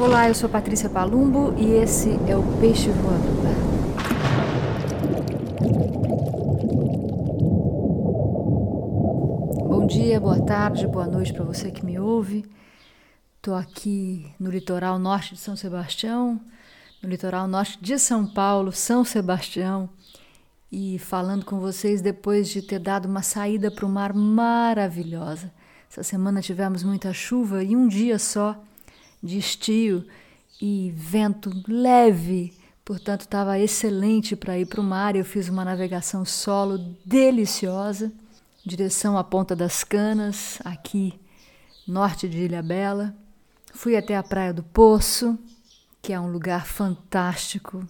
[0.00, 3.54] Olá, eu sou Patrícia Palumbo e esse é o Peixe Voador.
[9.68, 12.46] Bom dia, boa tarde, boa noite para você que me ouve.
[13.36, 16.40] Estou aqui no litoral norte de São Sebastião,
[17.02, 19.86] no litoral norte de São Paulo, São Sebastião,
[20.72, 25.52] e falando com vocês depois de ter dado uma saída para o mar maravilhosa.
[25.90, 28.64] Essa semana tivemos muita chuva e um dia só
[29.22, 30.06] de estio
[30.60, 32.52] e vento leve,
[32.84, 35.16] portanto estava excelente para ir para o mar.
[35.16, 38.12] Eu fiz uma navegação solo deliciosa,
[38.64, 41.18] direção à Ponta das Canas, aqui
[41.86, 43.14] norte de Ilha Bela.
[43.72, 45.38] Fui até a Praia do Poço,
[46.02, 47.86] que é um lugar fantástico,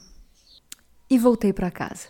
[1.08, 2.08] e voltei para casa.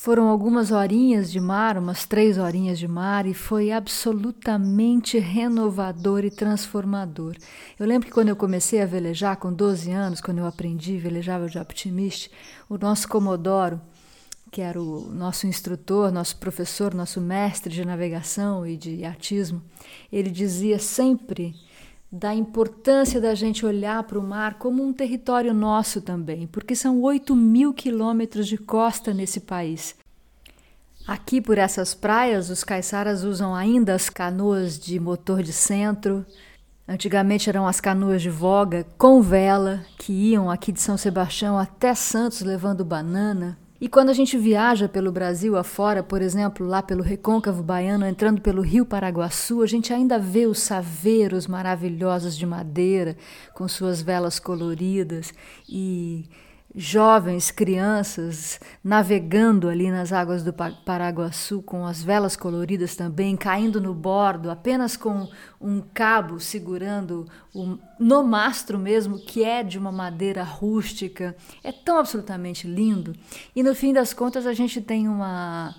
[0.00, 6.30] Foram algumas horinhas de mar, umas três horinhas de mar, e foi absolutamente renovador e
[6.30, 7.34] transformador.
[7.76, 11.48] Eu lembro que quando eu comecei a velejar, com 12 anos, quando eu aprendi, velejava
[11.48, 12.30] de optimista,
[12.68, 13.80] o nosso Comodoro,
[14.52, 19.60] que era o nosso instrutor, nosso professor, nosso mestre de navegação e de atismo,
[20.12, 21.56] ele dizia sempre
[22.10, 27.02] da importância da gente olhar para o mar como um território nosso também, porque são
[27.02, 29.94] 8 mil quilômetros de costa nesse país.
[31.06, 36.24] Aqui por essas praias, os caiçaras usam ainda as canoas de motor de centro.
[36.86, 41.94] Antigamente eram as canoas de voga com vela que iam aqui de São Sebastião até
[41.94, 43.58] Santos levando banana.
[43.80, 48.40] E quando a gente viaja pelo Brasil afora, por exemplo, lá pelo Recôncavo Baiano, entrando
[48.40, 53.16] pelo Rio Paraguaçu, a gente ainda vê os saveiros maravilhosos de madeira,
[53.54, 55.32] com suas velas coloridas
[55.68, 56.24] e
[56.80, 63.92] jovens, crianças navegando ali nas águas do Paraguaçu com as velas coloridas também, caindo no
[63.92, 65.28] bordo, apenas com
[65.60, 71.34] um cabo segurando o, no mastro mesmo, que é de uma madeira rústica.
[71.64, 73.12] É tão absolutamente lindo.
[73.56, 75.74] E no fim das contas a gente tem uma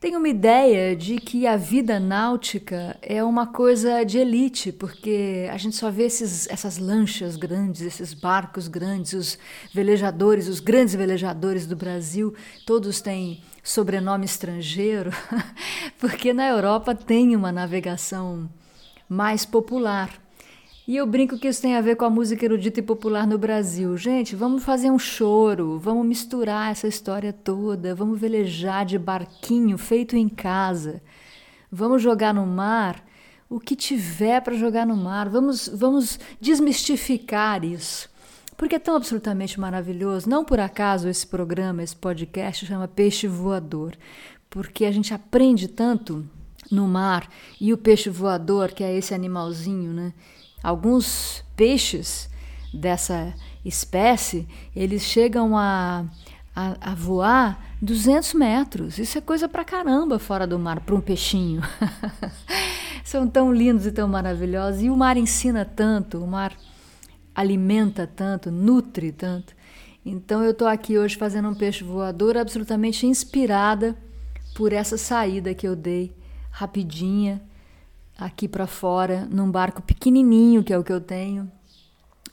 [0.00, 5.58] tenho uma ideia de que a vida náutica é uma coisa de elite, porque a
[5.58, 9.38] gente só vê esses, essas lanchas grandes, esses barcos grandes, os
[9.74, 12.34] velejadores, os grandes velejadores do Brasil,
[12.64, 15.10] todos têm sobrenome estrangeiro,
[16.00, 18.48] porque na Europa tem uma navegação
[19.06, 20.18] mais popular.
[20.90, 23.38] E eu brinco que isso tem a ver com a música erudita e popular no
[23.38, 23.96] Brasil.
[23.96, 30.16] Gente, vamos fazer um choro, vamos misturar essa história toda, vamos velejar de barquinho feito
[30.16, 31.00] em casa,
[31.70, 33.04] vamos jogar no mar
[33.48, 38.10] o que tiver para jogar no mar, vamos, vamos desmistificar isso.
[38.56, 40.28] Porque é tão absolutamente maravilhoso.
[40.28, 43.96] Não por acaso esse programa, esse podcast chama Peixe Voador,
[44.50, 46.28] porque a gente aprende tanto
[46.68, 47.28] no mar
[47.60, 50.12] e o peixe voador, que é esse animalzinho, né?
[50.62, 52.28] Alguns peixes
[52.72, 53.34] dessa
[53.64, 56.04] espécie, eles chegam a,
[56.54, 58.98] a, a voar 200 metros.
[58.98, 61.62] Isso é coisa pra caramba fora do mar, para um peixinho.
[63.04, 64.82] São tão lindos e tão maravilhosos.
[64.82, 66.54] E o mar ensina tanto, o mar
[67.34, 69.54] alimenta tanto, nutre tanto.
[70.04, 73.96] Então eu estou aqui hoje fazendo um peixe voador absolutamente inspirada
[74.54, 76.14] por essa saída que eu dei
[76.50, 77.40] rapidinha
[78.20, 81.50] aqui para fora, num barco pequenininho, que é o que eu tenho,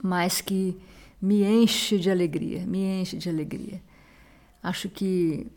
[0.03, 0.77] mas que
[1.21, 3.81] me enche de alegria, me enche de alegria.
[4.61, 5.47] Acho que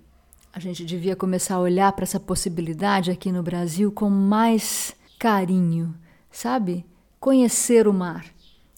[0.52, 5.94] a gente devia começar a olhar para essa possibilidade aqui no Brasil com mais carinho,
[6.30, 6.86] sabe?
[7.18, 8.24] Conhecer o mar.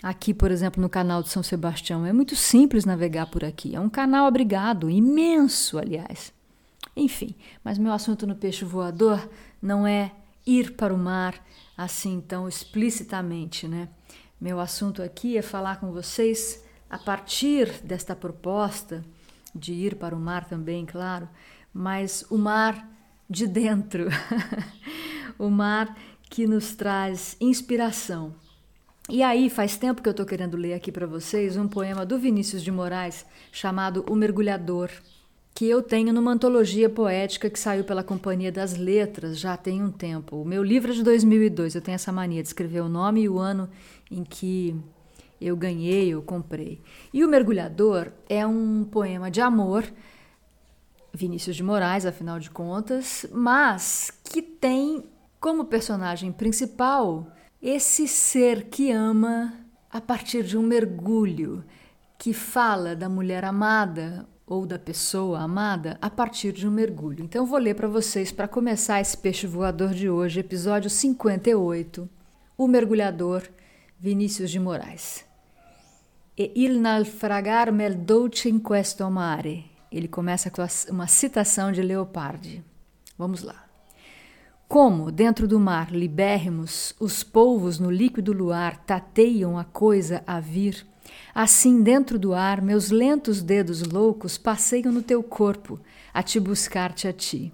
[0.03, 3.77] Aqui, por exemplo, no canal de São Sebastião, é muito simples navegar por aqui.
[3.77, 6.33] É um canal abrigado, imenso, aliás.
[6.97, 9.29] Enfim, mas meu assunto no peixe voador
[9.63, 10.13] não é
[10.47, 11.45] ir para o mar
[11.77, 13.89] assim tão explicitamente, né?
[14.41, 19.05] Meu assunto aqui é falar com vocês a partir desta proposta
[19.55, 21.29] de ir para o mar também, claro,
[21.73, 22.89] mas o mar
[23.29, 24.09] de dentro,
[25.39, 25.97] o mar
[26.29, 28.35] que nos traz inspiração.
[29.09, 32.19] E aí, faz tempo que eu estou querendo ler aqui para vocês um poema do
[32.19, 34.91] Vinícius de Moraes chamado O Mergulhador
[35.55, 39.91] que eu tenho numa antologia poética que saiu pela Companhia das Letras já tem um
[39.91, 40.37] tempo.
[40.37, 43.29] O meu livro é de 2002, eu tenho essa mania de escrever o nome e
[43.29, 43.69] o ano
[44.11, 44.75] em que
[45.41, 46.81] eu ganhei, eu comprei.
[47.13, 49.85] E O Mergulhador é um poema de amor,
[51.13, 55.05] Vinícius de Moraes, afinal de contas, mas que tem
[55.39, 57.27] como personagem principal
[57.61, 59.53] esse ser que ama
[59.91, 61.63] a partir de um mergulho,
[62.17, 67.25] que fala da mulher amada, ou da pessoa amada a partir de um mergulho.
[67.25, 72.07] Então, vou ler para vocês, para começar esse peixe voador de hoje, episódio 58,
[72.59, 73.49] O Mergulhador,
[73.99, 75.25] Vinícius de Moraes.
[76.37, 79.71] E il naufragar mel dolce in questo mare.
[79.91, 82.63] Ele começa com uma citação de Leopardi.
[83.17, 83.65] Vamos lá.
[84.69, 90.87] Como, dentro do mar libérrimos, os polvos no líquido luar tateiam a coisa a vir,
[91.35, 95.81] assim dentro do ar meus lentos dedos loucos passeiam no teu corpo,
[96.13, 97.53] a te buscar-te a ti.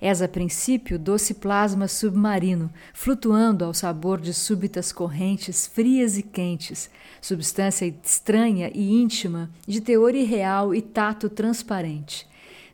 [0.00, 6.90] És a princípio doce plasma submarino, flutuando ao sabor de súbitas correntes frias e quentes,
[7.20, 12.26] substância estranha e íntima, de teor irreal e tato transparente.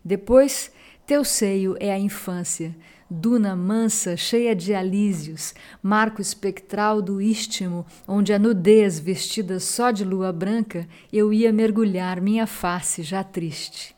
[0.04, 0.70] Depois,
[1.06, 2.74] teu seio é a infância,
[3.10, 10.04] duna mansa, cheia de alísios, marco espectral do istmo, onde a nudez, vestida só de
[10.04, 13.94] lua branca, eu ia mergulhar minha face já triste.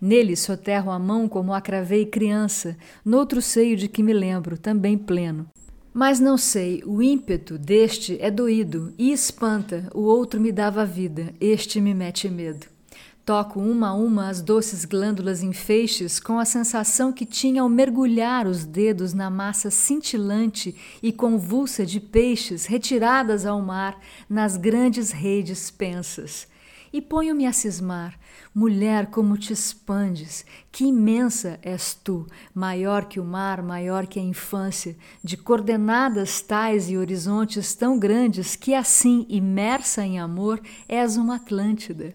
[0.00, 4.96] Nele soterro a mão como a cravei criança, noutro seio de que me lembro, também
[4.96, 5.48] pleno.
[5.92, 11.32] Mas não sei, o ímpeto deste é doído e espanta, o outro me dava vida,
[11.40, 12.75] este me mete medo.
[13.26, 17.68] Toco uma a uma as doces glândulas em feixes com a sensação que tinha ao
[17.68, 24.00] mergulhar os dedos na massa cintilante e convulsa de peixes retiradas ao mar
[24.30, 26.46] nas grandes redes pensas.
[26.92, 28.16] E ponho-me a cismar,
[28.54, 34.22] mulher, como te expandes, que imensa és tu, maior que o mar, maior que a
[34.22, 41.34] infância, de coordenadas tais e horizontes tão grandes que assim, imersa em amor, és uma
[41.34, 42.14] Atlântida.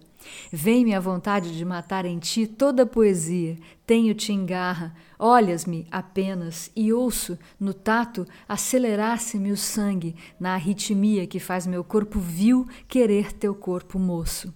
[0.52, 6.72] Vem-me a vontade de matar em ti toda a poesia, tenho-te em garra, olhas-me apenas
[6.76, 13.32] e ouço, no tato, acelerar-se-me o sangue, na arritmia que faz meu corpo vil querer
[13.32, 14.54] teu corpo moço.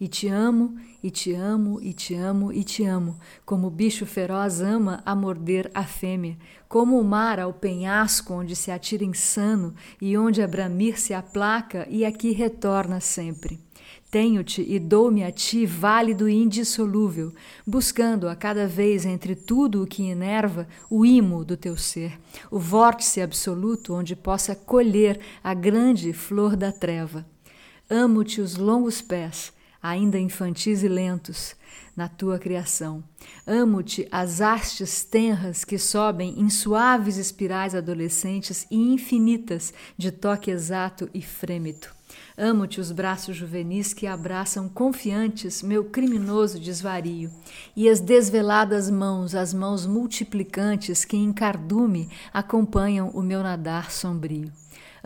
[0.00, 4.06] E te amo, e te amo, e te amo, e te amo, como o bicho
[4.06, 6.36] feroz ama a morder a fêmea,
[6.68, 11.86] como o mar ao penhasco onde se atira insano e onde a bramir se aplaca
[11.88, 13.60] e aqui retorna sempre.
[14.14, 17.32] Tenho-te e dou-me a ti válido e indissolúvel,
[17.66, 22.16] buscando a cada vez entre tudo o que enerva o imo do teu ser,
[22.48, 27.26] o vórtice absoluto onde possa colher a grande flor da treva.
[27.90, 29.52] Amo-te os longos pés,
[29.82, 31.56] ainda infantis e lentos,
[31.96, 33.02] na tua criação.
[33.44, 41.10] Amo-te as hastes tenras que sobem em suaves espirais adolescentes e infinitas de toque exato
[41.12, 42.03] e frêmito.
[42.36, 47.30] Amo-te os braços juvenis que abraçam confiantes meu criminoso desvario,
[47.76, 54.50] e as desveladas mãos, as mãos multiplicantes que em cardume acompanham o meu nadar sombrio.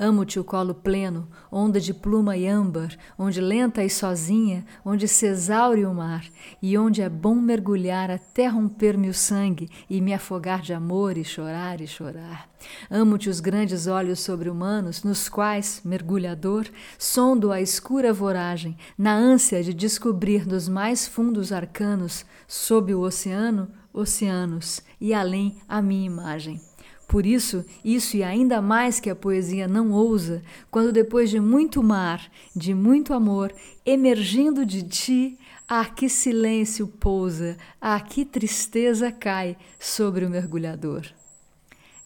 [0.00, 5.26] Amo-te o colo pleno, onda de pluma e âmbar, onde lenta e sozinha, onde se
[5.26, 6.24] exaure o mar,
[6.62, 11.24] e onde é bom mergulhar até romper-me o sangue e me afogar de amor e
[11.24, 12.48] chorar e chorar.
[12.88, 19.74] Amo-te os grandes olhos sobre-humanos, nos quais, mergulhador, sondo a escura voragem, na ânsia de
[19.74, 26.67] descobrir dos mais fundos arcanos, sob o oceano, oceanos, e além a minha imagem.
[27.08, 31.82] Por isso, isso e ainda mais que a poesia não ousa, quando depois de muito
[31.82, 33.50] mar, de muito amor,
[33.84, 41.06] emergindo de ti, ah, que silêncio pousa, ah, que tristeza cai sobre o mergulhador.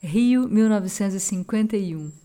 [0.01, 2.23] Rio, 1951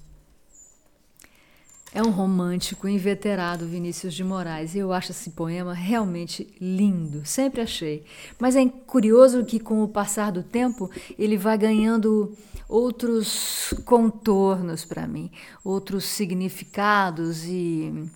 [1.94, 7.62] é um romântico inveterado, Vinícius de Moraes, e eu acho esse poema realmente lindo, sempre
[7.62, 8.04] achei.
[8.38, 12.38] Mas é curioso que, com o passar do tempo, ele vai ganhando
[12.68, 15.32] outros contornos para mim,
[15.64, 18.10] outros significados, e,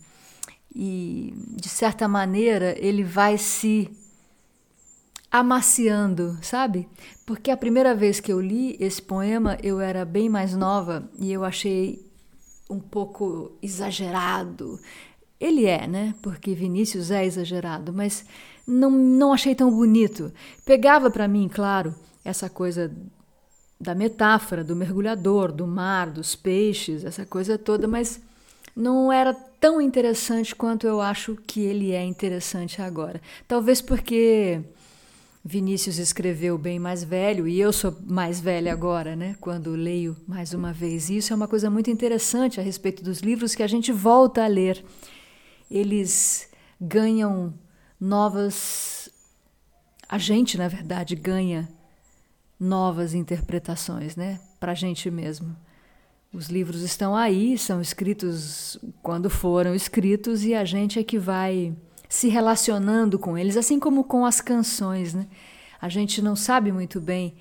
[0.75, 3.89] e, de certa maneira, ele vai se
[5.31, 6.89] amaciando, sabe?
[7.25, 11.31] Porque a primeira vez que eu li esse poema, eu era bem mais nova e
[11.31, 12.05] eu achei
[12.70, 14.77] um pouco exagerado.
[15.39, 16.13] Ele é, né?
[16.22, 18.25] Porque Vinícius é exagerado, mas
[18.67, 20.34] não, não achei tão bonito.
[20.65, 22.93] Pegava para mim, claro, essa coisa
[23.81, 28.21] da metáfora do mergulhador, do mar, dos peixes, essa coisa toda, mas
[28.75, 33.19] não era tão interessante quanto eu acho que ele é interessante agora.
[33.47, 34.61] Talvez porque
[35.43, 39.35] Vinícius escreveu bem mais velho e eu sou mais velha agora, né?
[39.41, 43.55] Quando leio mais uma vez isso é uma coisa muito interessante a respeito dos livros
[43.55, 44.85] que a gente volta a ler.
[45.69, 46.47] Eles
[46.79, 47.51] ganham
[48.00, 49.09] novas
[50.07, 51.69] a gente, na verdade, ganha
[52.62, 54.39] novas interpretações, né?
[54.60, 55.56] Para a gente mesmo.
[56.32, 61.75] Os livros estão aí, são escritos quando foram escritos e a gente é que vai
[62.08, 65.13] se relacionando com eles, assim como com as canções.
[65.13, 65.25] Né?
[65.82, 67.36] A gente não sabe muito bem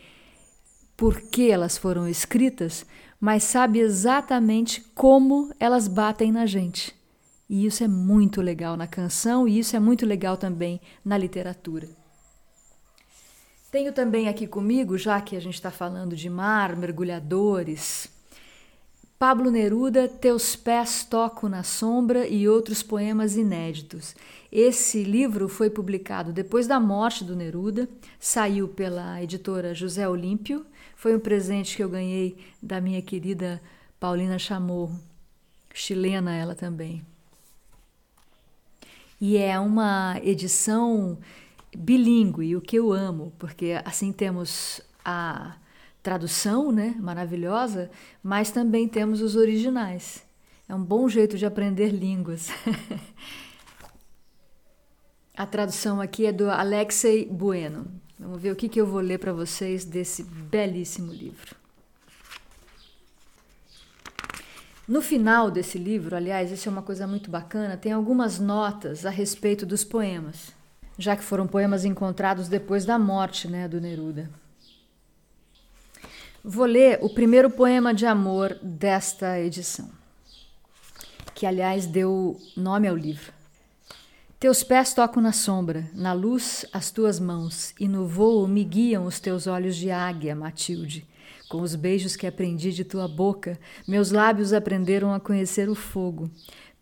[0.97, 2.87] por que elas foram escritas,
[3.21, 6.97] mas sabe exatamente como elas batem na gente.
[7.49, 12.00] E isso é muito legal na canção e isso é muito legal também na literatura.
[13.71, 18.09] Tenho também aqui comigo, já que a gente está falando de mar, mergulhadores,
[19.17, 24.17] Pablo Neruda, Teus Pés Toco na Sombra e outros poemas inéditos.
[24.51, 31.15] Esse livro foi publicado depois da morte do Neruda, saiu pela editora José Olímpio, foi
[31.15, 33.63] um presente que eu ganhei da minha querida
[34.01, 34.99] Paulina Chamorro,
[35.73, 37.07] chilena ela também.
[39.21, 41.19] E é uma edição
[41.77, 45.57] bilíngue, o que eu amo, porque assim temos a
[46.03, 47.91] tradução, né, maravilhosa,
[48.23, 50.25] mas também temos os originais.
[50.69, 52.49] É um bom jeito de aprender línguas.
[55.37, 57.87] A tradução aqui é do Alexei Bueno.
[58.19, 61.57] Vamos ver o que, que eu vou ler para vocês desse belíssimo livro.
[64.87, 69.11] No final desse livro, aliás, isso é uma coisa muito bacana, tem algumas notas a
[69.11, 70.53] respeito dos poemas,
[71.01, 74.31] já que foram poemas encontrados depois da morte né, do Neruda.
[76.45, 79.91] Vou ler o primeiro poema de amor desta edição,
[81.35, 83.33] que aliás deu nome ao livro.
[84.39, 89.05] Teus pés tocam na sombra, na luz as tuas mãos, e no voo me guiam
[89.05, 91.07] os teus olhos de águia, Matilde.
[91.49, 96.31] Com os beijos que aprendi de tua boca, meus lábios aprenderam a conhecer o fogo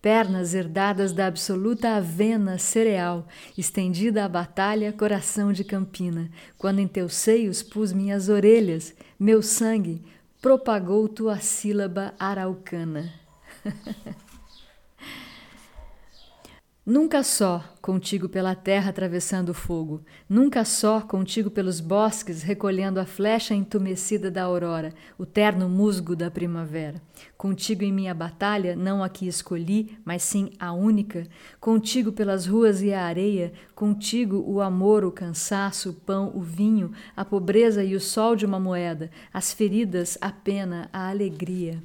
[0.00, 3.26] pernas herdadas da absoluta avena cereal,
[3.56, 10.02] estendida à batalha, coração de campina, quando em teus seios pus minhas orelhas, meu sangue
[10.40, 13.12] propagou tua sílaba araucana.
[16.90, 23.04] Nunca só, contigo pela terra atravessando o fogo, nunca só, contigo pelos bosques recolhendo a
[23.04, 26.98] flecha entumecida da aurora, o terno musgo da primavera.
[27.36, 31.26] Contigo em minha batalha, não a que escolhi, mas sim a única.
[31.60, 36.92] Contigo pelas ruas e a areia, contigo o amor, o cansaço, o pão, o vinho,
[37.14, 41.82] a pobreza e o sol de uma moeda, as feridas, a pena, a alegria.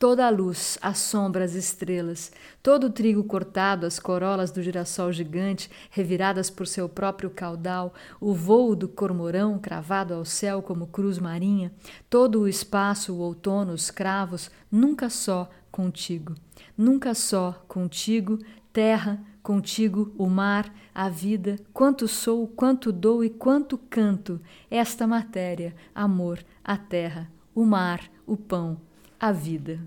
[0.00, 5.12] Toda a luz, a sombra, as estrelas, todo o trigo cortado, as corolas do girassol
[5.12, 11.18] gigante, reviradas por seu próprio caudal, o vôo do cormorão cravado ao céu como cruz
[11.18, 11.70] marinha,
[12.08, 16.34] todo o espaço, o outono, os cravos, nunca só contigo.
[16.74, 18.38] Nunca só contigo,
[18.72, 24.40] terra, contigo o mar, a vida, quanto sou, quanto dou e quanto canto,
[24.70, 28.80] esta matéria, amor, a terra, o mar, o pão,
[29.20, 29.78] a vida.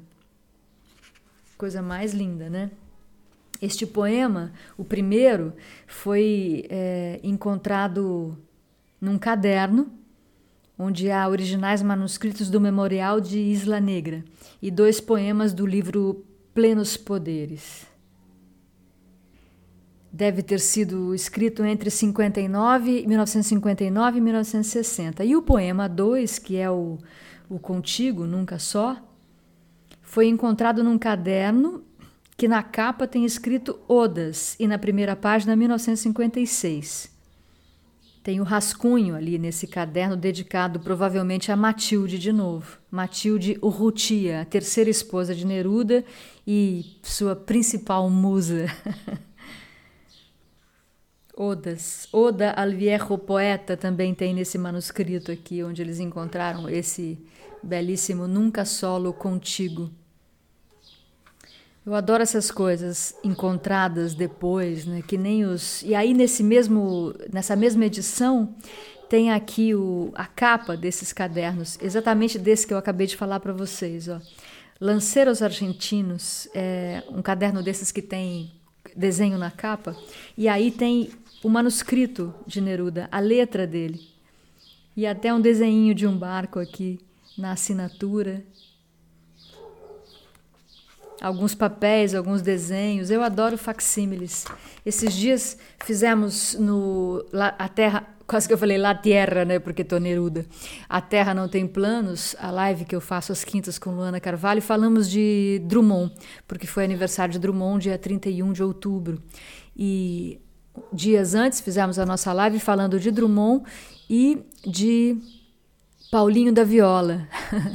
[1.58, 2.70] Coisa mais linda, né?
[3.62, 5.54] Este poema, o primeiro,
[5.88, 8.38] foi é, encontrado
[9.00, 9.92] num caderno
[10.78, 14.24] onde há originais manuscritos do Memorial de Isla Negra
[14.62, 17.88] e dois poemas do livro Plenos Poderes.
[20.12, 25.24] Deve ter sido escrito entre 59, 1959 e 1960.
[25.24, 27.00] E o poema 2, que é o,
[27.50, 29.02] o Contigo, Nunca Só,
[30.14, 31.84] foi encontrado num caderno
[32.38, 37.12] que na capa tem escrito Odas e na primeira página 1956.
[38.22, 42.78] Tem o rascunho ali nesse caderno dedicado provavelmente a Matilde de novo.
[42.92, 46.06] Matilde Urrutia, a terceira esposa de Neruda
[46.46, 48.68] e sua principal musa.
[51.36, 52.08] Odas.
[52.14, 57.18] Oda al viejo poeta também tem nesse manuscrito aqui, onde eles encontraram esse
[57.64, 59.90] belíssimo Nunca Solo Contigo.
[61.86, 65.04] Eu adoro essas coisas encontradas depois, né?
[65.06, 65.82] Que nem os.
[65.84, 68.56] E aí nesse mesmo, nessa mesma edição
[69.10, 73.54] tem aqui o, a capa desses cadernos, exatamente desse que eu acabei de falar para
[73.54, 74.20] vocês, ó.
[74.82, 78.52] Lanceiros Argentinos, é um caderno desses que tem
[78.96, 79.96] desenho na capa,
[80.36, 81.12] e aí tem
[81.44, 84.02] o manuscrito de Neruda, a letra dele,
[84.98, 87.00] e até um desenho de um barco aqui
[87.38, 88.44] na assinatura
[91.24, 93.10] alguns papéis, alguns desenhos.
[93.10, 94.46] Eu adoro facsímiles.
[94.86, 97.26] Esses dias fizemos no
[97.58, 100.46] a Terra, quase que eu falei La Terra, né, porque tô neruda.
[100.90, 104.62] A Terra não tem planos, a live que eu faço às quintas com Luana Carvalho,
[104.62, 106.14] falamos de Drummond,
[106.46, 109.24] porque foi aniversário de Drummond dia 31 de outubro.
[109.76, 110.42] E
[110.92, 113.64] dias antes fizemos a nossa live falando de Drummond
[114.10, 115.18] e de
[116.14, 117.28] Paulinho da Viola,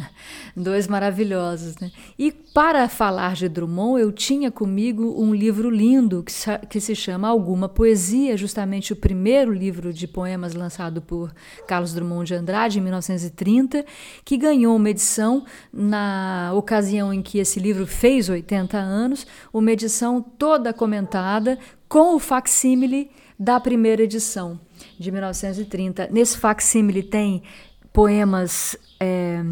[0.57, 1.90] Dois maravilhosos, né?
[2.16, 6.33] E para falar de Drummond, eu tinha comigo um livro lindo que,
[6.68, 11.35] que se chama Alguma Poesia, justamente o primeiro livro de poemas lançado por
[11.66, 13.85] Carlos Drummond de Andrade em 1930,
[14.25, 20.23] que ganhou uma edição na ocasião em que esse livro fez 80 anos, uma edição
[20.23, 24.61] toda comentada com o facsímile da primeira edição
[24.99, 26.09] de 1930.
[26.11, 27.42] Nesse facsímile tem
[27.98, 29.42] poemas é,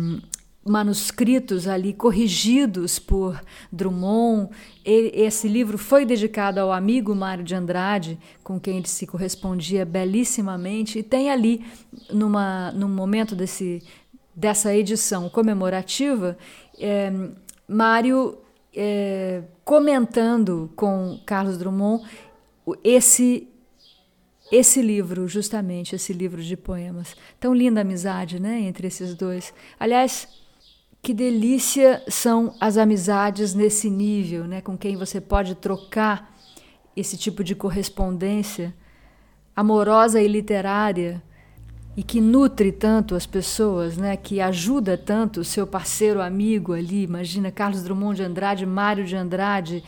[0.64, 4.50] manuscritos ali corrigidos por Drummond.
[4.84, 11.00] esse livro foi dedicado ao amigo Mário de Andrade, com quem ele se correspondia belíssimamente,
[11.00, 11.66] e tem ali,
[12.08, 13.82] numa, num momento desse,
[14.32, 16.38] dessa edição comemorativa,
[16.78, 17.12] é,
[17.66, 18.38] Mário
[18.72, 22.08] é, comentando com Carlos Drummond
[22.84, 23.48] esse
[24.50, 27.16] esse livro, justamente esse livro de poemas.
[27.40, 29.52] Tão linda amizade, né, entre esses dois.
[29.78, 30.28] Aliás,
[31.02, 36.34] que delícia são as amizades nesse nível, né, com quem você pode trocar
[36.96, 38.74] esse tipo de correspondência
[39.54, 41.22] amorosa e literária
[41.96, 47.02] e que nutre tanto as pessoas, né, que ajuda tanto o seu parceiro amigo ali.
[47.02, 49.82] Imagina Carlos Drummond de Andrade, Mário de Andrade,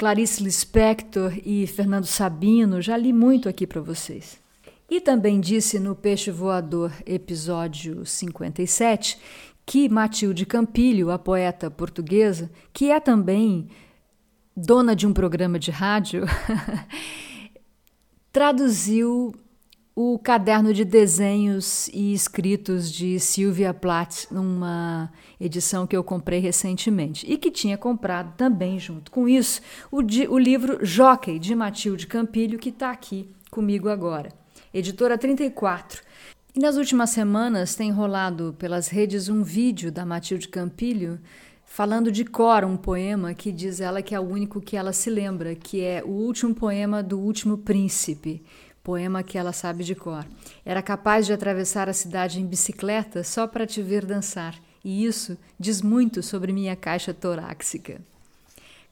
[0.00, 4.40] Clarice Lispector e Fernando Sabino, já li muito aqui para vocês.
[4.88, 9.18] E também disse no Peixe Voador, episódio 57,
[9.66, 13.68] que Matilde Campilho, a poeta portuguesa, que é também
[14.56, 16.24] dona de um programa de rádio,
[18.32, 19.34] traduziu
[20.02, 27.30] o caderno de desenhos e escritos de Sylvia Plath, numa edição que eu comprei recentemente,
[27.30, 32.06] e que tinha comprado também, junto com isso, o, de, o livro Jockey, de Matilde
[32.06, 34.32] Campilho, que está aqui comigo agora.
[34.72, 36.02] Editora 34.
[36.54, 41.20] E nas últimas semanas tem rolado pelas redes um vídeo da Matilde Campilho
[41.62, 45.10] falando de cor um poema que diz ela que é o único que ela se
[45.10, 48.42] lembra, que é o último poema do último príncipe
[48.82, 50.26] poema que ela sabe de cor.
[50.64, 55.36] Era capaz de atravessar a cidade em bicicleta só para te ver dançar, e isso
[55.58, 58.00] diz muito sobre minha caixa torácica.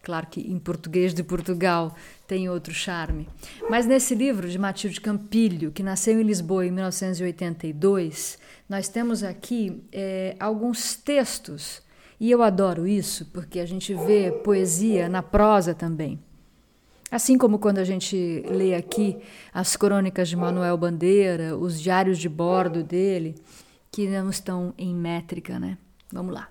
[0.03, 1.95] Claro que em português de Portugal
[2.27, 3.29] tem outro charme.
[3.69, 9.83] Mas nesse livro de Matilde Campilho, que nasceu em Lisboa em 1982, nós temos aqui
[9.93, 11.83] é, alguns textos.
[12.21, 16.19] E eu adoro isso, porque a gente vê poesia na prosa também.
[17.11, 19.17] Assim como quando a gente lê aqui
[19.53, 23.35] as crônicas de Manuel Bandeira, os diários de bordo dele,
[23.91, 25.79] que não estão em métrica, né?
[26.13, 26.49] Vamos lá.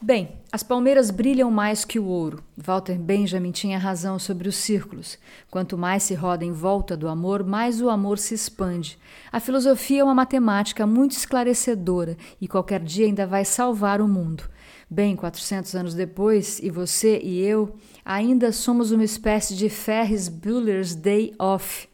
[0.00, 2.40] Bem, as palmeiras brilham mais que o ouro.
[2.56, 5.18] Walter Benjamin tinha razão sobre os círculos.
[5.50, 8.96] Quanto mais se roda em volta do amor, mais o amor se expande.
[9.32, 14.44] A filosofia é uma matemática muito esclarecedora e qualquer dia ainda vai salvar o mundo.
[14.88, 17.74] Bem, 400 anos depois, e você e eu
[18.08, 21.86] ainda somos uma espécie de Ferris Bueller's Day Off.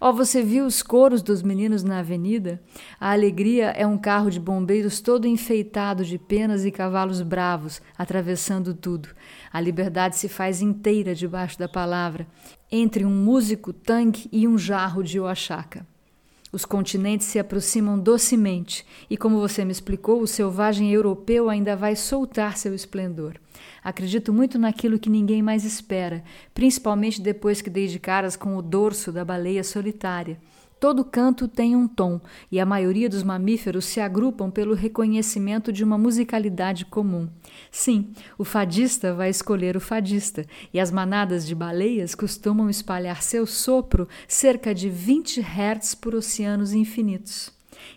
[0.00, 2.60] Ó, oh, você viu os coros dos meninos na avenida?
[2.98, 8.72] A alegria é um carro de bombeiros todo enfeitado de penas e cavalos bravos, atravessando
[8.72, 9.10] tudo.
[9.52, 12.26] A liberdade se faz inteira debaixo da palavra,
[12.72, 15.86] entre um músico tangue e um jarro de oaxaca.
[16.50, 21.94] Os continentes se aproximam docemente, e como você me explicou, o selvagem europeu ainda vai
[21.94, 23.34] soltar seu esplendor.
[23.84, 28.62] Acredito muito naquilo que ninguém mais espera, principalmente depois que dei de caras com o
[28.62, 30.38] dorso da baleia solitária.
[30.80, 32.20] Todo canto tem um tom,
[32.52, 37.28] e a maioria dos mamíferos se agrupam pelo reconhecimento de uma musicalidade comum.
[37.68, 43.44] Sim, o fadista vai escolher o fadista, e as manadas de baleias costumam espalhar seu
[43.44, 47.50] sopro cerca de 20 Hz por oceanos infinitos.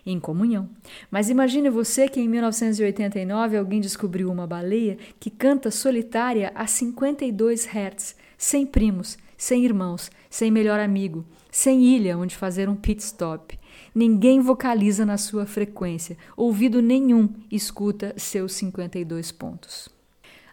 [0.04, 0.68] Em comunhão.
[1.08, 7.66] Mas imagine você que em 1989 alguém descobriu uma baleia que canta solitária a 52
[7.66, 13.58] Hz, sem primos, sem irmãos, sem melhor amigo, sem ilha onde fazer um pit stop.
[13.94, 19.90] Ninguém vocaliza na sua frequência, ouvido nenhum escuta seus 52 pontos.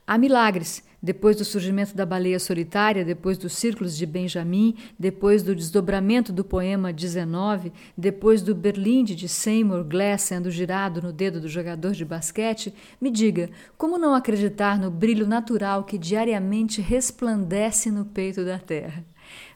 [0.05, 5.55] Há milagres, depois do surgimento da baleia solitária, depois dos círculos de Benjamin, depois do
[5.55, 11.47] desdobramento do poema 19, depois do Berlinde de Seymour Glass sendo girado no dedo do
[11.47, 18.03] jogador de basquete, me diga, como não acreditar no brilho natural que diariamente resplandece no
[18.03, 19.05] peito da terra?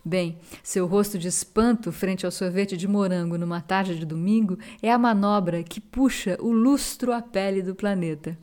[0.03, 4.91] Bem, seu rosto de espanto frente ao sorvete de morango numa tarde de domingo é
[4.91, 8.37] a manobra que puxa o lustro à pele do planeta.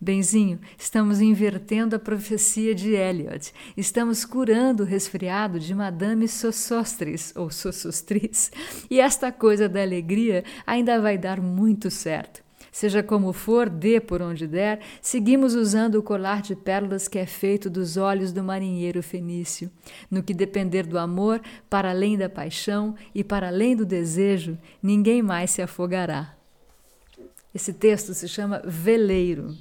[0.00, 3.52] Benzinho, estamos invertendo a profecia de Eliot.
[3.76, 8.50] Estamos curando o resfriado de Madame Sossostris, ou Sossostris.
[8.90, 12.47] E esta coisa da alegria ainda vai dar muito certo.
[12.70, 17.26] Seja como for, dê por onde der, seguimos usando o colar de pérolas que é
[17.26, 19.70] feito dos olhos do marinheiro fenício.
[20.10, 25.22] No que depender do amor, para além da paixão e para além do desejo, ninguém
[25.22, 26.34] mais se afogará.
[27.54, 29.56] Esse texto se chama Veleiro.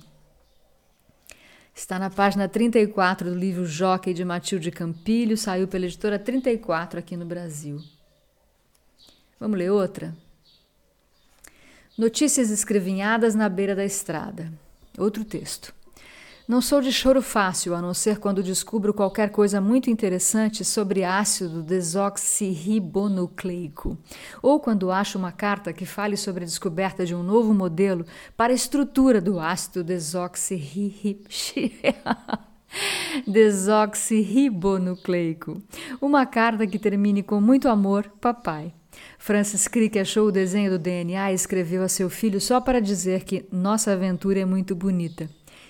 [1.73, 7.15] Está na página 34 do livro Jockey de Matilde Campilho, saiu pela editora 34 aqui
[7.15, 7.79] no Brasil.
[9.39, 10.15] Vamos ler outra?
[11.97, 14.53] Notícias escrevinhadas na beira da estrada.
[14.99, 15.73] Outro texto.
[16.47, 21.03] Não sou de choro fácil, a não ser quando descubro qualquer coisa muito interessante sobre
[21.03, 23.97] ácido desoxirribonucleico,
[24.43, 28.05] ou quando acho uma carta que fale sobre a descoberta de um novo modelo
[28.37, 29.83] para a estrutura do ácido
[33.27, 35.63] desoxirribonucleico.
[35.99, 38.71] Uma carta que termine com muito amor, papai.
[39.17, 43.23] Francis Crick achou o desenho do DNA e escreveu a seu filho só para dizer
[43.23, 45.29] que nossa aventura é muito bonita.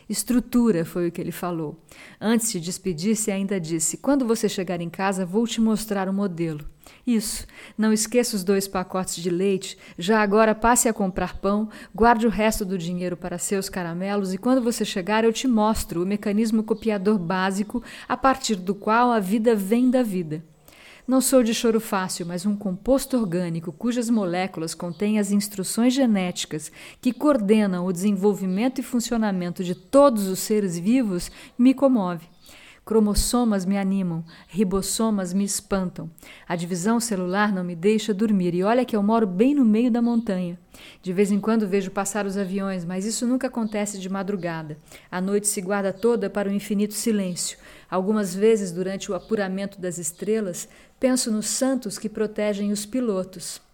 [0.10, 1.78] Estrutura foi o que ele falou.
[2.20, 6.66] Antes de despedir-se, ainda disse: Quando você chegar em casa, vou te mostrar o modelo.
[7.06, 7.46] Isso.
[7.78, 9.78] Não esqueça os dois pacotes de leite.
[9.98, 14.38] Já agora passe a comprar pão, guarde o resto do dinheiro para seus caramelos e
[14.38, 19.20] quando você chegar eu te mostro o mecanismo copiador básico a partir do qual a
[19.20, 20.44] vida vem da vida.
[21.08, 26.70] Não sou de choro fácil, mas um composto orgânico cujas moléculas contêm as instruções genéticas
[27.00, 32.28] que coordenam o desenvolvimento e funcionamento de todos os seres vivos me comove.
[32.88, 36.10] Cromossomas me animam, ribossomas me espantam.
[36.48, 39.92] A divisão celular não me deixa dormir e olha que eu moro bem no meio
[39.92, 40.58] da montanha.
[41.02, 44.78] De vez em quando vejo passar os aviões, mas isso nunca acontece de madrugada.
[45.12, 47.58] A noite se guarda toda para o infinito silêncio.
[47.92, 53.67] Algumas vezes, durante o apuramento das estrelas, penso nos santos que protegem os pilotos.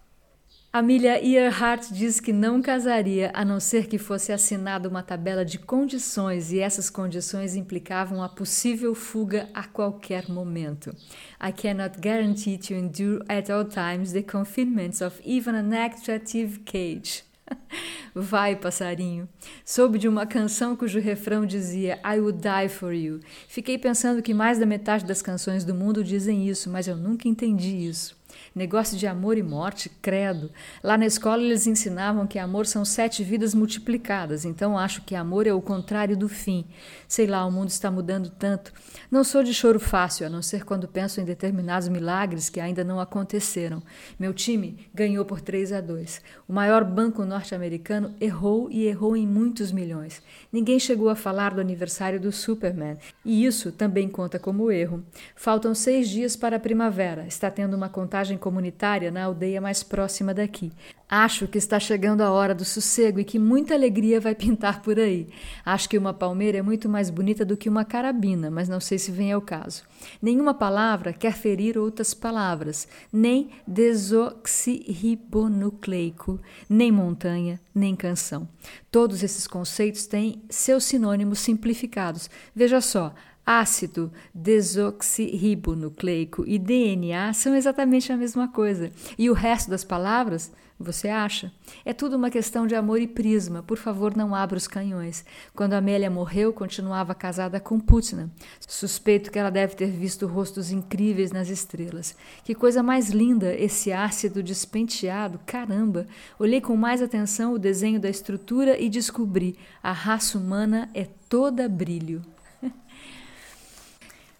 [0.76, 5.56] Amelia Earhart diz que não casaria a não ser que fosse assinada uma tabela de
[5.56, 10.92] condições e essas condições implicavam a possível fuga a qualquer momento.
[11.40, 17.22] I cannot guarantee to endure at all times the confinements of even an attractive cage.
[18.12, 19.28] Vai, passarinho.
[19.64, 23.20] Soube de uma canção cujo refrão dizia I would die for you.
[23.46, 27.28] Fiquei pensando que mais da metade das canções do mundo dizem isso, mas eu nunca
[27.28, 28.23] entendi isso.
[28.54, 30.48] Negócio de amor e morte, credo.
[30.80, 35.48] Lá na escola eles ensinavam que amor são sete vidas multiplicadas, então acho que amor
[35.48, 36.64] é o contrário do fim.
[37.08, 38.72] Sei lá, o mundo está mudando tanto.
[39.10, 42.84] Não sou de choro fácil, a não ser quando penso em determinados milagres que ainda
[42.84, 43.82] não aconteceram.
[44.20, 46.22] Meu time ganhou por 3 a 2.
[46.46, 50.22] O maior banco norte-americano errou e errou em muitos milhões.
[50.52, 55.02] Ninguém chegou a falar do aniversário do Superman, e isso também conta como erro.
[55.34, 57.26] Faltam seis dias para a primavera.
[57.26, 60.70] Está tendo uma contagem comunitária na aldeia mais próxima daqui.
[61.08, 64.98] Acho que está chegando a hora do sossego e que muita alegria vai pintar por
[64.98, 65.28] aí.
[65.64, 68.98] Acho que uma palmeira é muito mais bonita do que uma carabina, mas não sei
[68.98, 69.84] se vem ao caso.
[70.20, 78.46] Nenhuma palavra quer ferir outras palavras, nem desoxirribonucleico, nem montanha, nem canção.
[78.90, 82.28] Todos esses conceitos têm seus sinônimos simplificados.
[82.54, 83.14] Veja só,
[83.46, 88.90] Ácido desoxirribonucleico e DNA são exatamente a mesma coisa.
[89.18, 91.52] E o resto das palavras, você acha?
[91.84, 93.62] É tudo uma questão de amor e prisma.
[93.62, 95.24] Por favor, não abra os canhões.
[95.54, 98.28] Quando Amélia morreu, continuava casada com Putna.
[98.58, 102.16] Suspeito que ela deve ter visto rostos incríveis nas estrelas.
[102.44, 105.38] Que coisa mais linda esse ácido despenteado.
[105.46, 106.08] Caramba!
[106.38, 111.68] Olhei com mais atenção o desenho da estrutura e descobri: a raça humana é toda
[111.68, 112.20] brilho.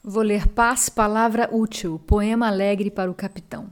[0.07, 3.71] Vou ler Paz, Palavra Útil, poema alegre para o capitão.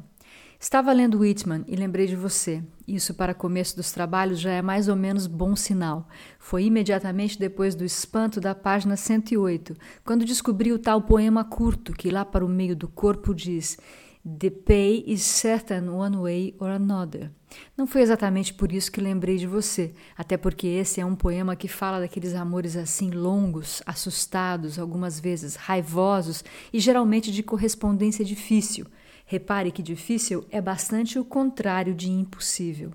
[0.59, 2.63] Estava lendo Whitman e lembrei de você.
[2.89, 6.09] Isso para começo dos trabalhos já é mais ou menos bom sinal.
[6.39, 12.11] Foi imediatamente depois do espanto da página 108, quando descobri o tal poema curto que
[12.11, 13.77] lá para o meio do corpo diz
[14.25, 17.33] The pay is certain one way or another.
[17.77, 21.57] Não foi exatamente por isso que lembrei de você, até porque esse é um poema
[21.57, 28.87] que fala daqueles amores assim longos, assustados, algumas vezes raivosos e geralmente de correspondência difícil.
[29.27, 32.93] Repare que difícil é bastante o contrário de impossível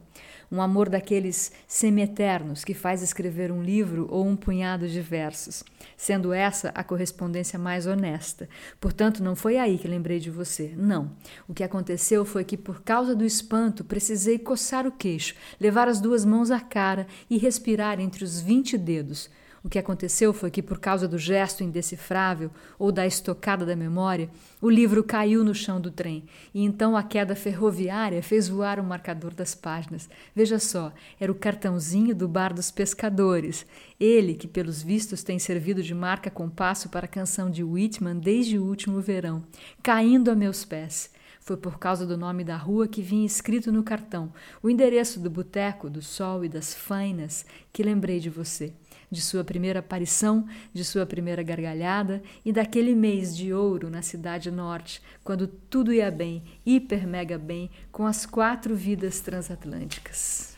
[0.51, 5.63] um amor daqueles semi-eternos que faz escrever um livro ou um punhado de versos,
[5.95, 8.47] sendo essa a correspondência mais honesta.
[8.79, 10.73] Portanto, não foi aí que lembrei de você.
[10.77, 11.11] Não.
[11.47, 15.99] O que aconteceu foi que, por causa do espanto, precisei coçar o queixo, levar as
[15.99, 19.29] duas mãos à cara e respirar entre os vinte dedos.
[19.63, 24.29] O que aconteceu foi que, por causa do gesto indecifrável ou da estocada da memória,
[24.61, 28.83] o livro caiu no chão do trem e então a queda ferroviária fez voar o
[28.83, 30.09] marcador das páginas.
[30.35, 33.65] Veja só, era o cartãozinho do bar dos pescadores.
[33.99, 38.57] Ele, que pelos vistos tem servido de marca compasso para a canção de Whitman desde
[38.57, 39.43] o último verão,
[39.81, 41.11] caindo a meus pés.
[41.47, 45.29] Foi por causa do nome da rua que vinha escrito no cartão, o endereço do
[45.29, 48.73] boteco, do sol e das fainas, que lembrei de você,
[49.09, 54.51] de sua primeira aparição, de sua primeira gargalhada e daquele mês de ouro na cidade
[54.51, 60.57] norte, quando tudo ia bem, hiper mega bem, com as quatro vidas transatlânticas.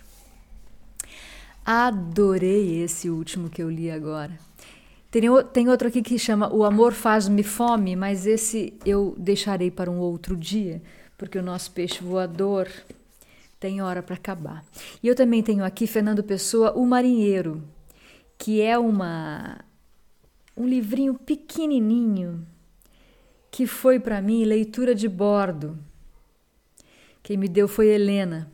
[1.65, 4.37] Adorei esse último que eu li agora.
[5.11, 9.89] Tem, tem outro aqui que chama O Amor Faz-me Fome, mas esse eu deixarei para
[9.89, 10.81] um outro dia,
[11.17, 12.67] porque o nosso peixe voador
[13.59, 14.63] tem hora para acabar.
[15.03, 17.63] E eu também tenho aqui Fernando Pessoa, O Marinheiro,
[18.39, 19.59] que é uma
[20.55, 22.45] um livrinho pequenininho
[23.51, 25.77] que foi para mim leitura de bordo.
[27.21, 28.49] Quem me deu foi Helena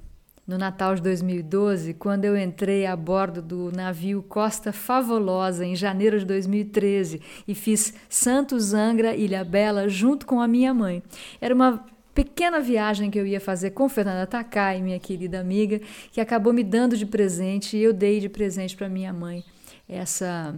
[0.45, 6.19] no Natal de 2012, quando eu entrei a bordo do navio Costa Favolosa em janeiro
[6.19, 11.01] de 2013 e fiz Santos Angra Ilha Bela junto com a minha mãe.
[11.41, 15.79] Era uma pequena viagem que eu ia fazer com Fernanda Takai, minha querida amiga,
[16.11, 19.43] que acabou me dando de presente e eu dei de presente para minha mãe
[19.87, 20.55] essa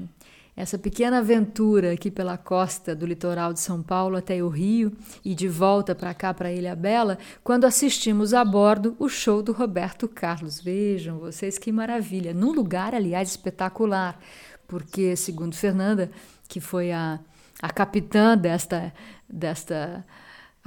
[0.57, 4.91] essa pequena aventura aqui pela costa do litoral de São Paulo até o Rio
[5.23, 9.51] e de volta para cá, para Ilha Bela, quando assistimos a bordo o show do
[9.51, 10.59] Roberto Carlos.
[10.59, 12.33] Vejam vocês que maravilha!
[12.33, 14.19] Num lugar, aliás, espetacular,
[14.67, 16.09] porque, segundo Fernanda,
[16.47, 17.19] que foi a,
[17.61, 18.91] a capitã desta,
[19.29, 20.03] desta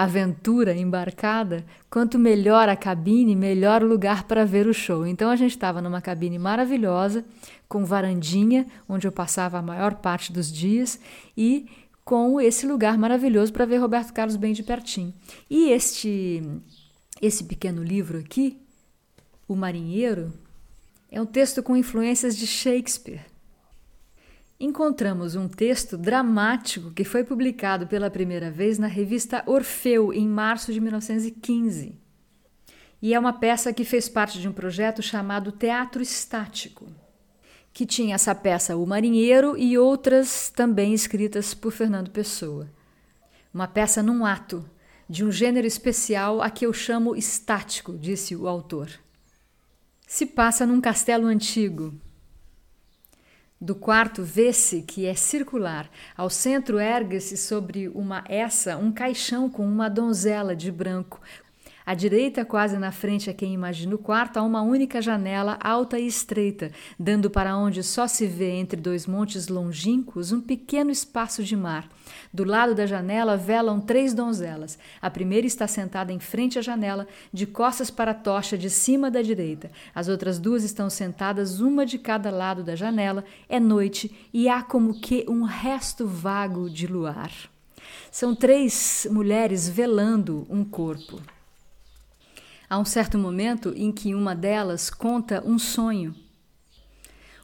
[0.03, 5.07] aventura embarcada, quanto melhor a cabine, melhor o lugar para ver o show.
[5.07, 7.25] Então a gente estava numa cabine maravilhosa,
[7.69, 10.99] com varandinha, onde eu passava a maior parte dos dias,
[11.37, 11.67] e
[12.05, 15.13] com esse lugar maravilhoso para ver Roberto Carlos bem de pertinho.
[15.49, 16.43] E este,
[17.21, 18.59] esse pequeno livro aqui,
[19.47, 20.33] O Marinheiro,
[21.11, 23.31] é um texto com influências de Shakespeare
[24.61, 30.71] encontramos um texto dramático que foi publicado pela primeira vez na revista Orfeu em março
[30.71, 31.99] de 1915.
[33.01, 36.87] E é uma peça que fez parte de um projeto chamado Teatro Estático,
[37.73, 42.69] que tinha essa peça O Marinheiro e outras também escritas por Fernando Pessoa.
[43.55, 44.69] Uma peça num ato,
[45.09, 48.91] de um gênero especial a que eu chamo estático, disse o autor.
[50.07, 51.95] Se passa num castelo antigo,
[53.61, 55.91] do quarto vê-se que é circular.
[56.17, 61.21] Ao centro ergue-se sobre uma essa um caixão com uma donzela de branco,
[61.91, 65.99] à direita, quase na frente a quem imagina o quarto, há uma única janela alta
[65.99, 71.43] e estreita, dando para onde só se vê entre dois montes longínquos um pequeno espaço
[71.43, 71.89] de mar.
[72.33, 74.79] Do lado da janela velam três donzelas.
[75.03, 79.11] A primeira está sentada em frente à janela, de costas para a tocha de cima
[79.11, 79.69] da direita.
[79.93, 83.25] As outras duas estão sentadas uma de cada lado da janela.
[83.49, 87.33] É noite e há como que um resto vago de luar.
[88.13, 91.21] São três mulheres velando um corpo.
[92.71, 96.15] Há um certo momento em que uma delas conta um sonho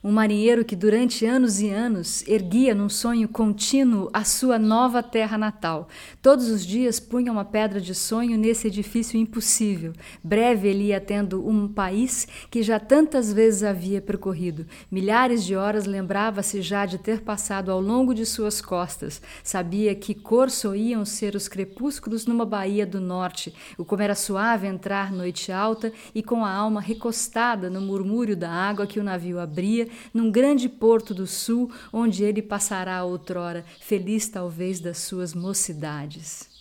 [0.07, 5.37] um marinheiro que durante anos e anos erguia num sonho contínuo a sua nova terra
[5.37, 5.89] natal.
[6.23, 9.93] Todos os dias punha uma pedra de sonho nesse edifício impossível.
[10.23, 14.65] Breve ele ia tendo um país que já tantas vezes havia percorrido.
[14.89, 19.21] Milhares de horas lembrava-se já de ter passado ao longo de suas costas.
[19.43, 24.69] Sabia que cor soiam ser os crepúsculos numa baía do norte, o como era suave
[24.69, 29.41] entrar noite alta e com a alma recostada no murmúrio da água que o navio
[29.41, 36.57] abria num grande porto do sul, onde ele passará outrora, feliz talvez das suas mocidades.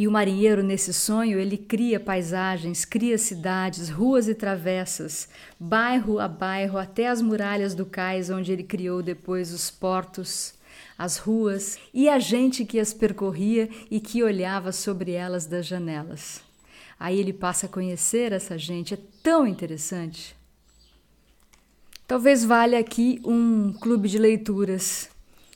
[0.00, 6.28] E o marinheiro, nesse sonho, ele cria paisagens, cria cidades, ruas e travessas, bairro a
[6.28, 10.54] bairro, até as muralhas do cais, onde ele criou depois os portos,
[10.96, 16.42] as ruas e a gente que as percorria e que olhava sobre elas das janelas.
[17.00, 20.37] Aí ele passa a conhecer essa gente, é tão interessante.
[22.08, 25.10] Talvez valha aqui um clube de leituras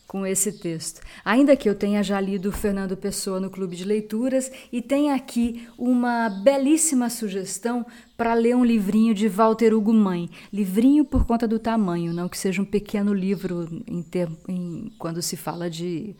[0.06, 1.00] com esse texto.
[1.24, 5.66] Ainda que eu tenha já lido Fernando Pessoa no clube de leituras e tenha aqui
[5.78, 7.86] uma belíssima sugestão
[8.18, 10.28] para ler um livrinho de Walter Hugo Mãe.
[10.52, 14.04] Livrinho por conta do tamanho, não que seja um pequeno livro em
[14.46, 16.14] em, quando se fala de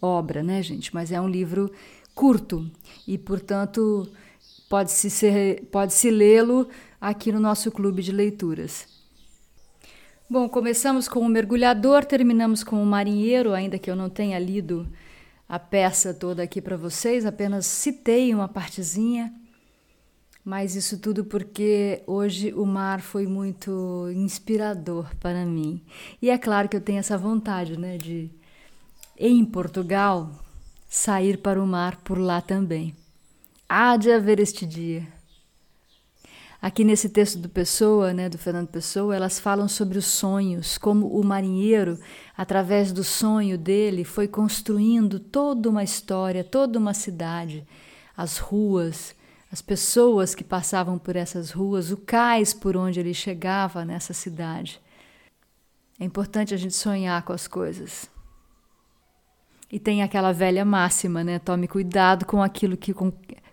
[0.00, 0.94] obra, né, gente?
[0.94, 1.72] Mas é um livro
[2.14, 2.70] curto
[3.04, 4.08] e, portanto,
[4.70, 6.68] pode-se pode -se lê-lo
[7.00, 8.91] aqui no nosso clube de leituras.
[10.32, 14.88] Bom, começamos com o mergulhador, terminamos com o marinheiro, ainda que eu não tenha lido
[15.46, 19.30] a peça toda aqui para vocês, apenas citei uma partezinha.
[20.42, 25.82] Mas isso tudo porque hoje o mar foi muito inspirador para mim.
[26.22, 28.30] E é claro que eu tenho essa vontade, né, de
[29.18, 30.30] em Portugal
[30.88, 32.96] sair para o mar por lá também.
[33.68, 35.06] Há de haver este dia.
[36.62, 41.08] Aqui nesse texto do Pessoa, né, do Fernando Pessoa, elas falam sobre os sonhos, como
[41.08, 41.98] o marinheiro,
[42.36, 47.66] através do sonho dele, foi construindo toda uma história, toda uma cidade,
[48.16, 49.12] as ruas,
[49.50, 54.80] as pessoas que passavam por essas ruas, o cais por onde ele chegava nessa cidade.
[55.98, 58.08] É importante a gente sonhar com as coisas.
[59.68, 61.40] E tem aquela velha máxima, né?
[61.40, 63.12] Tome cuidado com aquilo que com,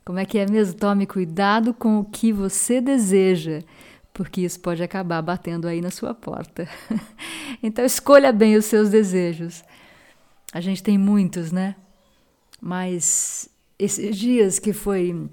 [0.09, 0.73] como é que é mesmo?
[0.73, 3.61] Tome cuidado com o que você deseja,
[4.11, 6.67] porque isso pode acabar batendo aí na sua porta.
[7.61, 9.63] então escolha bem os seus desejos.
[10.51, 11.75] A gente tem muitos, né?
[12.59, 15.29] Mas esses dias que foi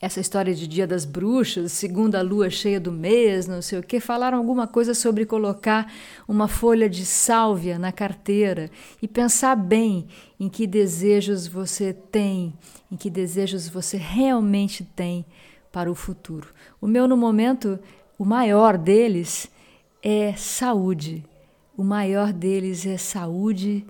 [0.00, 4.00] essa história de Dia das Bruxas, segunda lua cheia do mês, não sei o que,
[4.00, 5.92] falaram alguma coisa sobre colocar
[6.26, 10.06] uma folha de sálvia na carteira e pensar bem
[10.38, 12.52] em que desejos você tem,
[12.90, 15.24] em que desejos você realmente tem
[15.72, 16.48] para o futuro.
[16.80, 17.78] O meu, no momento,
[18.18, 19.48] o maior deles
[20.02, 21.24] é saúde.
[21.76, 23.84] O maior deles é saúde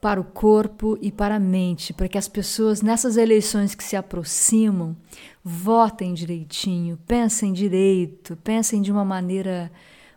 [0.00, 3.96] para o corpo e para a mente, para que as pessoas nessas eleições que se
[3.96, 4.96] aproximam
[5.44, 9.70] votem direitinho, pensem direito, pensem de uma maneira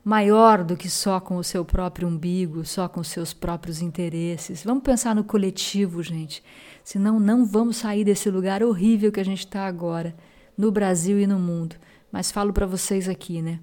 [0.03, 4.63] maior do que só com o seu próprio umbigo, só com os seus próprios interesses.
[4.63, 6.43] Vamos pensar no coletivo, gente.
[6.83, 10.15] Senão não vamos sair desse lugar horrível que a gente está agora,
[10.57, 11.75] no Brasil e no mundo.
[12.11, 13.59] Mas falo para vocês aqui, né?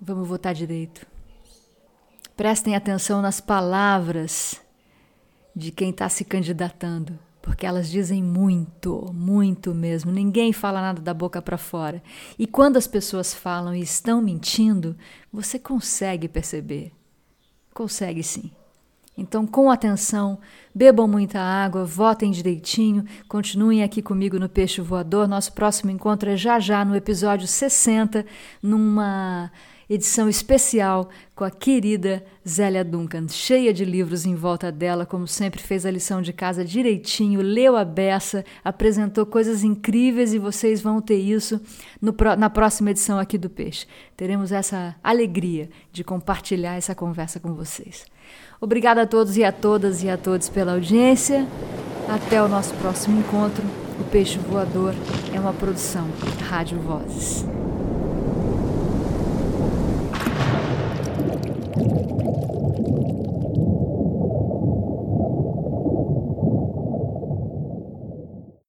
[0.00, 1.06] Vamos votar direito.
[2.36, 4.60] Prestem atenção nas palavras
[5.54, 10.12] de quem está se candidatando, porque elas dizem muito, muito mesmo.
[10.12, 12.02] Ninguém fala nada da boca para fora.
[12.38, 14.96] E quando as pessoas falam e estão mentindo,
[15.32, 16.92] você consegue perceber.
[17.72, 18.50] Consegue sim.
[19.16, 20.38] Então, com atenção,
[20.74, 25.28] bebam muita água, votem direitinho, continuem aqui comigo no Peixe Voador.
[25.28, 28.24] Nosso próximo encontro é já já no episódio 60,
[28.62, 29.52] numa
[29.90, 35.60] edição especial com a querida Zélia Duncan, cheia de livros em volta dela, como sempre
[35.60, 41.00] fez a lição de casa direitinho, leu a beça, apresentou coisas incríveis e vocês vão
[41.00, 41.60] ter isso
[42.00, 43.86] no, na próxima edição aqui do Peixe.
[44.16, 48.06] Teremos essa alegria de compartilhar essa conversa com vocês.
[48.60, 51.46] Obrigada a todos e a todas e a todos pela audiência.
[52.08, 53.64] Até o nosso próximo encontro.
[53.98, 54.94] O Peixe Voador
[55.34, 56.08] é uma produção
[56.48, 57.44] Rádio Vozes.